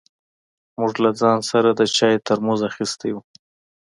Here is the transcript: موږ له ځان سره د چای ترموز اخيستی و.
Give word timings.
موږ 0.79 0.93
له 1.03 1.11
ځان 1.19 1.39
سره 1.51 1.69
د 1.73 1.81
چای 1.97 2.15
ترموز 2.27 2.59
اخيستی 2.69 3.09
و. 3.13 3.17